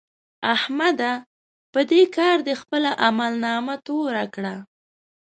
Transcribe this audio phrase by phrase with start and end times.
[0.55, 1.11] احمده!
[1.73, 4.55] په دې کار دې خپله عملنامه توره کړه.